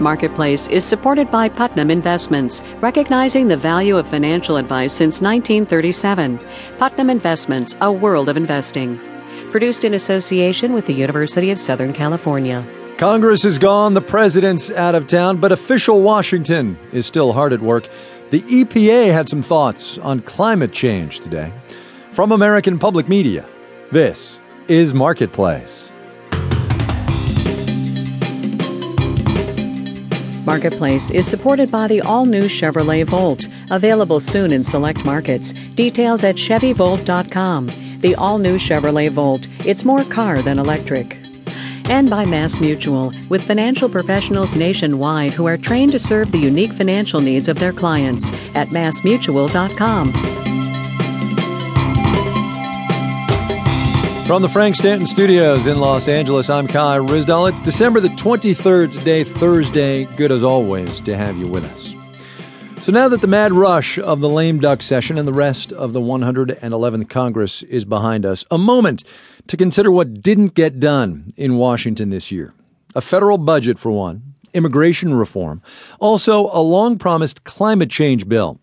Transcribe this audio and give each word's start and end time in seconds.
Marketplace 0.00 0.68
is 0.68 0.84
supported 0.84 1.30
by 1.30 1.48
Putnam 1.48 1.90
Investments, 1.90 2.62
recognizing 2.80 3.48
the 3.48 3.56
value 3.56 3.96
of 3.96 4.06
financial 4.08 4.58
advice 4.58 4.92
since 4.92 5.22
1937. 5.22 6.38
Putnam 6.78 7.08
Investments, 7.08 7.76
a 7.80 7.90
world 7.90 8.28
of 8.28 8.36
investing. 8.36 9.00
Produced 9.50 9.84
in 9.84 9.94
association 9.94 10.74
with 10.74 10.84
the 10.84 10.92
University 10.92 11.50
of 11.50 11.58
Southern 11.58 11.94
California. 11.94 12.66
Congress 12.98 13.46
is 13.46 13.58
gone, 13.58 13.94
the 13.94 14.02
president's 14.02 14.70
out 14.70 14.94
of 14.94 15.06
town, 15.06 15.38
but 15.38 15.50
official 15.50 16.02
Washington 16.02 16.78
is 16.92 17.06
still 17.06 17.32
hard 17.32 17.54
at 17.54 17.62
work. 17.62 17.88
The 18.30 18.42
EPA 18.42 19.12
had 19.12 19.30
some 19.30 19.42
thoughts 19.42 19.96
on 19.98 20.20
climate 20.20 20.72
change 20.72 21.20
today. 21.20 21.52
From 22.12 22.32
American 22.32 22.78
Public 22.78 23.08
Media, 23.08 23.46
this 23.92 24.40
is 24.68 24.92
Marketplace. 24.92 25.90
Marketplace 30.46 31.10
is 31.10 31.26
supported 31.26 31.72
by 31.72 31.88
the 31.88 32.00
all 32.02 32.24
new 32.24 32.44
Chevrolet 32.44 33.04
Volt, 33.04 33.48
available 33.72 34.20
soon 34.20 34.52
in 34.52 34.62
select 34.62 35.04
markets. 35.04 35.52
Details 35.74 36.22
at 36.22 36.36
ChevyVolt.com. 36.36 37.66
The 38.00 38.14
all 38.14 38.38
new 38.38 38.56
Chevrolet 38.56 39.10
Volt. 39.10 39.48
It's 39.66 39.84
more 39.84 40.04
car 40.04 40.42
than 40.42 40.60
electric. 40.60 41.18
And 41.88 42.08
by 42.08 42.26
Mass 42.26 42.60
Mutual, 42.60 43.12
with 43.28 43.42
financial 43.42 43.88
professionals 43.88 44.54
nationwide 44.54 45.32
who 45.32 45.46
are 45.46 45.56
trained 45.56 45.92
to 45.92 45.98
serve 45.98 46.30
the 46.30 46.38
unique 46.38 46.72
financial 46.72 47.20
needs 47.20 47.48
of 47.48 47.58
their 47.58 47.72
clients 47.72 48.30
at 48.54 48.68
MassMutual.com. 48.68 50.55
From 54.26 54.42
the 54.42 54.48
Frank 54.48 54.74
Stanton 54.74 55.06
Studios 55.06 55.66
in 55.66 55.78
Los 55.78 56.08
Angeles, 56.08 56.50
I'm 56.50 56.66
Kai 56.66 56.98
Ryssdal. 56.98 57.48
It's 57.48 57.60
December 57.60 58.00
the 58.00 58.08
23rd 58.08 58.90
today, 58.90 59.22
Thursday. 59.22 60.04
Good 60.16 60.32
as 60.32 60.42
always 60.42 60.98
to 61.00 61.16
have 61.16 61.36
you 61.36 61.46
with 61.46 61.64
us. 61.64 61.94
So 62.84 62.90
now 62.90 63.06
that 63.06 63.20
the 63.20 63.28
mad 63.28 63.52
rush 63.52 64.00
of 64.00 64.20
the 64.20 64.28
lame 64.28 64.58
duck 64.58 64.82
session 64.82 65.16
and 65.16 65.28
the 65.28 65.32
rest 65.32 65.72
of 65.72 65.92
the 65.92 66.00
111th 66.00 67.08
Congress 67.08 67.62
is 67.62 67.84
behind 67.84 68.26
us, 68.26 68.44
a 68.50 68.58
moment 68.58 69.04
to 69.46 69.56
consider 69.56 69.92
what 69.92 70.22
didn't 70.22 70.54
get 70.54 70.80
done 70.80 71.32
in 71.36 71.56
Washington 71.56 72.10
this 72.10 72.32
year. 72.32 72.52
A 72.96 73.00
federal 73.00 73.38
budget, 73.38 73.78
for 73.78 73.92
one, 73.92 74.34
immigration 74.52 75.14
reform, 75.14 75.62
also 76.00 76.50
a 76.52 76.58
long 76.60 76.98
promised 76.98 77.44
climate 77.44 77.90
change 77.90 78.28
bill. 78.28 78.58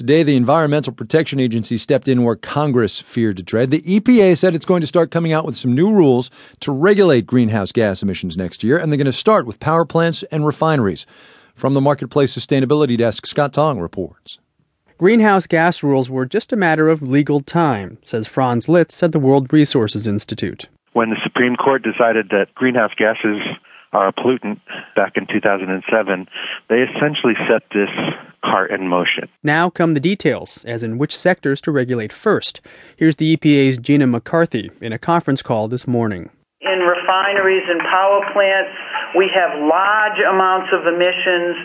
Today, 0.00 0.22
the 0.22 0.34
Environmental 0.34 0.94
Protection 0.94 1.38
Agency 1.38 1.76
stepped 1.76 2.08
in 2.08 2.22
where 2.22 2.34
Congress 2.34 3.02
feared 3.02 3.36
to 3.36 3.42
tread. 3.42 3.70
The 3.70 3.82
EPA 3.82 4.38
said 4.38 4.54
it's 4.54 4.64
going 4.64 4.80
to 4.80 4.86
start 4.86 5.10
coming 5.10 5.34
out 5.34 5.44
with 5.44 5.58
some 5.58 5.74
new 5.74 5.92
rules 5.92 6.30
to 6.60 6.72
regulate 6.72 7.26
greenhouse 7.26 7.70
gas 7.70 8.02
emissions 8.02 8.34
next 8.34 8.64
year, 8.64 8.78
and 8.78 8.90
they're 8.90 8.96
going 8.96 9.04
to 9.04 9.12
start 9.12 9.44
with 9.44 9.60
power 9.60 9.84
plants 9.84 10.22
and 10.32 10.46
refineries. 10.46 11.04
From 11.54 11.74
the 11.74 11.82
Marketplace 11.82 12.34
Sustainability 12.34 12.96
Desk, 12.96 13.26
Scott 13.26 13.52
Tong 13.52 13.78
reports. 13.78 14.38
Greenhouse 14.96 15.46
gas 15.46 15.82
rules 15.82 16.08
were 16.08 16.24
just 16.24 16.50
a 16.50 16.56
matter 16.56 16.88
of 16.88 17.02
legal 17.02 17.42
time, 17.42 17.98
says 18.02 18.26
Franz 18.26 18.70
Litz 18.70 19.02
at 19.02 19.12
the 19.12 19.20
World 19.20 19.52
Resources 19.52 20.06
Institute. 20.06 20.66
When 20.94 21.10
the 21.10 21.20
Supreme 21.22 21.56
Court 21.56 21.82
decided 21.82 22.30
that 22.30 22.54
greenhouse 22.54 22.92
gases 22.96 23.42
are 23.92 24.08
a 24.08 24.12
pollutant 24.12 24.60
back 24.94 25.16
in 25.16 25.26
2007, 25.26 26.28
they 26.68 26.82
essentially 26.82 27.34
set 27.48 27.62
this 27.72 27.90
cart 28.44 28.70
in 28.70 28.88
motion. 28.88 29.28
Now 29.42 29.70
come 29.70 29.94
the 29.94 30.00
details, 30.00 30.64
as 30.64 30.82
in 30.82 30.98
which 30.98 31.16
sectors 31.16 31.60
to 31.62 31.70
regulate 31.70 32.12
first. 32.12 32.60
Here's 32.96 33.16
the 33.16 33.36
EPA's 33.36 33.78
Gina 33.78 34.06
McCarthy 34.06 34.70
in 34.80 34.92
a 34.92 34.98
conference 34.98 35.42
call 35.42 35.68
this 35.68 35.86
morning. 35.86 36.30
In 36.62 36.80
refineries 36.80 37.62
and 37.68 37.80
power 37.80 38.20
plants, 38.34 38.70
we 39.16 39.30
have 39.34 39.58
large 39.58 40.20
amounts 40.20 40.68
of 40.74 40.86
emissions. 40.86 41.56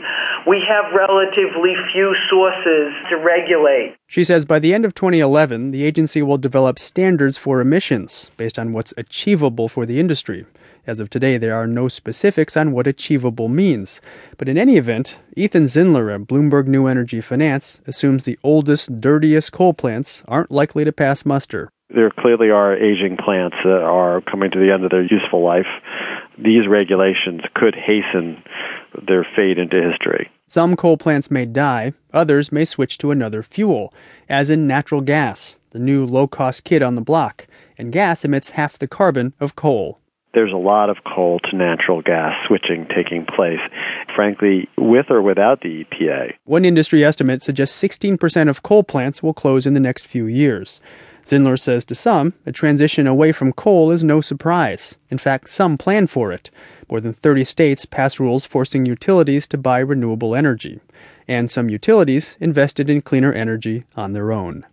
We 0.48 0.64
have 0.70 0.94
relatively 0.96 1.74
few 1.92 2.16
sources 2.30 2.94
to 3.10 3.18
regulate. 3.18 3.98
She 4.08 4.24
says 4.24 4.46
by 4.46 4.60
the 4.60 4.74
end 4.74 4.86
of 4.86 4.96
2011, 4.96 5.72
the 5.72 5.84
agency 5.84 6.22
will 6.22 6.38
develop 6.38 6.80
standards 6.80 7.38
for 7.38 7.60
emissions 7.60 8.32
based 8.38 8.58
on 8.58 8.72
what's 8.72 8.94
achievable 8.96 9.68
for 9.68 9.86
the 9.86 10.00
industry. 10.00 10.46
As 10.88 11.02
of 11.02 11.10
today, 11.10 11.38
there 11.38 11.56
are 11.56 11.68
no 11.68 11.90
specifics 11.90 12.56
on 12.56 12.72
what 12.72 12.88
achievable 12.88 13.50
means. 13.50 14.00
But 14.38 14.48
in 14.48 14.58
any 14.58 14.78
event, 14.78 15.18
Ethan 15.36 15.66
Zindler 15.66 16.14
at 16.16 16.22
Bloomberg 16.22 16.68
New 16.68 16.88
Energy 16.88 17.20
Finance 17.20 17.82
assumes 17.86 18.24
the 18.24 18.40
oldest, 18.44 19.02
dirtiest 19.02 19.52
coal 19.52 19.74
plants 19.74 20.24
aren't 20.30 20.52
likely 20.52 20.86
to 20.86 20.94
pass 20.94 21.26
muster. 21.26 21.70
There 21.94 22.10
clearly 22.10 22.50
are 22.50 22.76
aging 22.76 23.18
plants 23.18 23.58
that 23.64 23.84
are 23.84 24.22
coming 24.22 24.50
to 24.52 24.60
the 24.60 24.74
end 24.74 24.84
of 24.84 24.92
their 24.92 25.04
useful 25.04 25.44
life. 25.44 25.68
These 26.38 26.68
regulations 26.68 27.42
could 27.54 27.76
hasten 27.76 28.42
their 29.08 29.26
fade 29.36 29.60
into 29.60 29.82
history. 29.82 30.32
Some 30.48 30.76
coal 30.76 30.98
plants 30.98 31.30
may 31.30 31.46
die, 31.46 31.94
others 32.14 32.52
may 32.52 32.66
switch 32.66 32.98
to 33.00 33.12
another 33.12 33.44
fuel, 33.44 33.94
as 34.30 34.50
in 34.50 34.68
natural 34.68 35.02
gas, 35.02 35.60
the 35.72 35.80
new 35.80 36.06
low 36.06 36.28
cost 36.28 36.64
kid 36.64 36.82
on 36.82 36.96
the 36.96 37.02
block, 37.02 37.46
and 37.78 37.92
gas 37.92 38.26
emits 38.26 38.50
half 38.50 38.80
the 38.80 38.88
carbon 38.88 39.34
of 39.40 39.56
coal 39.56 40.00
there's 40.36 40.52
a 40.52 40.58
lot 40.58 40.90
of 40.90 40.98
coal 41.06 41.40
to 41.40 41.56
natural 41.56 42.02
gas 42.02 42.34
switching 42.46 42.86
taking 42.94 43.26
place, 43.26 43.60
frankly, 44.14 44.70
with 44.78 45.10
or 45.10 45.22
without 45.22 45.62
the 45.62 45.86
EPA. 45.86 46.34
One 46.44 46.66
industry 46.66 47.04
estimate 47.04 47.42
suggests 47.42 47.82
16% 47.82 48.50
of 48.50 48.62
coal 48.62 48.84
plants 48.84 49.24
will 49.24 49.34
close 49.34 49.66
in 49.66 49.74
the 49.74 49.80
next 49.80 50.06
few 50.06 50.28
years. 50.28 50.82
Zindler 51.26 51.60
says 51.60 51.84
to 51.86 51.96
some, 51.96 52.34
a 52.46 52.52
transition 52.52 53.08
away 53.08 53.32
from 53.32 53.52
coal 53.54 53.92
is 53.92 54.04
no 54.04 54.22
surprise. 54.22 54.96
In 55.10 55.18
fact, 55.18 55.50
some 55.50 55.78
plan 55.78 56.06
for 56.08 56.32
it. 56.32 56.52
More 56.90 57.02
than 57.02 57.14
30 57.14 57.44
states 57.46 57.86
passed 57.86 58.20
rules 58.20 58.46
forcing 58.46 58.86
utilities 58.86 59.48
to 59.48 59.58
buy 59.58 59.80
renewable 59.80 60.36
energy. 60.36 60.80
And 61.28 61.50
some 61.50 61.70
utilities 61.70 62.38
invested 62.40 62.90
in 62.90 63.02
cleaner 63.02 63.34
energy 63.34 63.86
on 63.96 64.14
their 64.14 64.32
own. 64.32 64.66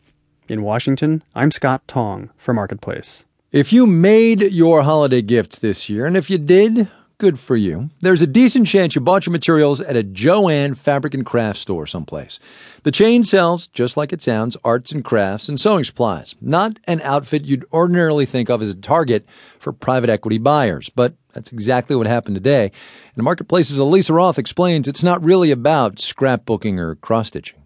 In 0.49 0.63
Washington, 0.63 1.23
I'm 1.35 1.51
Scott 1.51 1.83
Tong 1.89 2.29
for 2.37 2.53
Marketplace. 2.53 3.25
If 3.53 3.73
you 3.73 3.87
made 3.87 4.41
your 4.53 4.83
holiday 4.83 5.23
gifts 5.23 5.59
this 5.59 5.89
year, 5.89 6.05
and 6.05 6.17
if 6.17 6.29
you 6.29 6.37
did, 6.37 6.91
good 7.23 7.39
for 7.39 7.55
you. 7.55 7.89
There's 8.01 8.21
a 8.21 8.27
decent 8.27 8.67
chance 8.67 8.97
you 8.97 9.01
bought 9.01 9.27
your 9.27 9.31
materials 9.31 9.81
at 9.81 9.95
a 9.95 10.03
Jo-Ann 10.03 10.75
fabric 10.75 11.15
and 11.15 11.25
craft 11.25 11.61
store 11.61 11.87
someplace. 11.87 12.41
The 12.83 12.91
chain 12.91 13.23
sells, 13.23 13.69
just 13.69 13.97
like 13.97 14.13
it 14.13 14.21
sounds, 14.21 14.57
arts 14.65 14.91
and 14.91 15.05
crafts 15.05 15.49
and 15.49 15.61
sewing 15.61 15.85
supplies. 15.85 16.35
Not 16.41 16.81
an 16.89 17.01
outfit 17.03 17.45
you'd 17.45 17.65
ordinarily 17.73 18.27
think 18.27 18.51
of 18.51 18.61
as 18.61 18.71
a 18.71 18.75
target 18.75 19.25
for 19.61 19.73
private 19.73 20.11
equity 20.11 20.39
buyers, 20.39 20.89
but 20.89 21.15
that's 21.33 21.53
exactly 21.53 21.95
what 21.95 22.09
happened 22.09 22.35
today. 22.35 22.65
And 22.65 23.15
the 23.15 23.23
marketplace's 23.23 23.79
Alisa 23.79 24.13
Roth 24.13 24.37
explains 24.37 24.89
it's 24.89 25.05
not 25.05 25.23
really 25.23 25.53
about 25.53 25.99
scrapbooking 25.99 26.77
or 26.81 26.97
cross 26.97 27.29
stitching. 27.29 27.63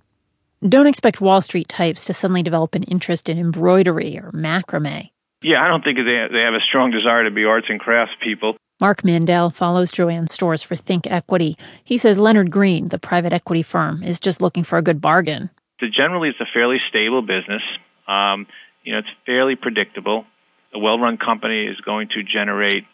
Don't 0.69 0.87
expect 0.87 1.23
Wall 1.23 1.41
Street 1.41 1.71
types 1.71 2.05
to 2.05 2.13
suddenly 2.13 2.43
develop 2.43 2.75
an 2.75 2.83
interest 2.83 3.31
in 3.31 3.39
embroidery 3.39 4.19
or 4.19 4.33
macrame. 4.33 5.09
Yeah, 5.43 5.65
I 5.65 5.69
don't 5.69 5.83
think 5.83 5.97
they 5.97 6.27
they 6.31 6.41
have 6.41 6.53
a 6.53 6.61
strong 6.69 6.91
desire 6.91 7.25
to 7.25 7.31
be 7.31 7.45
arts 7.45 7.69
and 7.71 7.81
crafts 7.81 8.13
people. 8.23 8.57
Mark 8.79 9.05
Mandel 9.05 9.49
follows 9.49 9.91
Jo-Ann 9.91 10.27
Stores 10.27 10.63
for 10.63 10.77
Think 10.77 11.07
Equity. 11.07 11.57
He 11.83 11.97
says 11.97 12.19
Leonard 12.19 12.51
Green, 12.51 12.89
the 12.89 12.99
private 12.99 13.33
equity 13.33 13.63
firm, 13.63 14.03
is 14.03 14.21
just 14.21 14.43
looking 14.43 14.65
for 14.65 14.77
a 14.77 14.83
good 14.83 15.01
bargain. 15.01 15.49
So 15.81 15.87
generally, 15.87 16.29
it's 16.29 16.41
a 16.41 16.47
fairly 16.53 16.77
stable 16.87 17.23
business. 17.23 17.63
Um, 18.07 18.47
you 18.85 18.93
know, 18.93 18.99
it's 18.99 19.09
fairly 19.25 19.57
predictable. 19.57 20.27
A 20.75 20.79
well-run 20.79 21.17
company 21.17 21.65
is 21.65 21.81
going 21.81 22.09
to 22.09 22.23
generate 22.23 22.85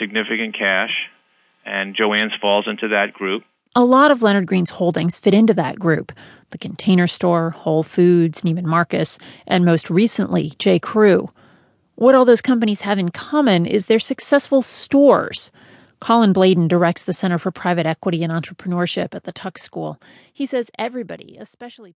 significant 0.00 0.58
cash, 0.58 0.90
and 1.64 1.94
Jo-Ann's 1.94 2.32
falls 2.40 2.66
into 2.66 2.88
that 2.88 3.12
group. 3.12 3.44
A 3.76 3.84
lot 3.84 4.10
of 4.10 4.22
Leonard 4.22 4.46
Green's 4.46 4.70
holdings 4.70 5.16
fit 5.16 5.32
into 5.32 5.54
that 5.54 5.78
group 5.78 6.12
the 6.50 6.58
Container 6.58 7.06
Store, 7.06 7.50
Whole 7.50 7.84
Foods, 7.84 8.42
Neiman 8.42 8.64
Marcus, 8.64 9.16
and 9.46 9.64
most 9.64 9.88
recently, 9.88 10.52
J. 10.58 10.80
Crew. 10.80 11.30
What 12.00 12.14
all 12.14 12.24
those 12.24 12.40
companies 12.40 12.80
have 12.80 12.98
in 12.98 13.10
common 13.10 13.66
is 13.66 13.84
their 13.84 13.98
successful 13.98 14.62
stores. 14.62 15.50
Colin 16.00 16.32
Blaydon 16.32 16.66
directs 16.66 17.02
the 17.02 17.12
Center 17.12 17.36
for 17.36 17.50
Private 17.50 17.84
Equity 17.84 18.24
and 18.24 18.32
Entrepreneurship 18.32 19.14
at 19.14 19.24
the 19.24 19.32
Tuck 19.32 19.58
School. 19.58 20.00
He 20.32 20.46
says 20.46 20.70
everybody, 20.78 21.36
especially 21.38 21.88